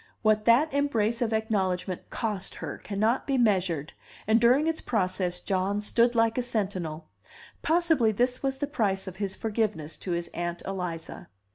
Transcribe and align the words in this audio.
What 0.23 0.45
that 0.45 0.73
embrace 0.73 1.21
of 1.21 1.31
acknowledgment 1.31 2.09
cost 2.09 2.55
her 2.55 2.79
cannot 2.79 3.27
be 3.27 3.37
measured, 3.37 3.93
and 4.25 4.41
during 4.41 4.65
its 4.65 4.81
process 4.81 5.39
John 5.41 5.79
stood 5.79 6.15
like 6.15 6.39
a 6.39 6.41
sentinel. 6.41 7.09
Possibly 7.61 8.11
this 8.11 8.41
was 8.41 8.57
the 8.57 8.65
price 8.65 9.05
of 9.05 9.17
his 9.17 9.35
forgiveness 9.35 9.99
to 9.99 10.13
his 10.13 10.27
Aunt 10.29 10.63
Eliza. 10.65 11.27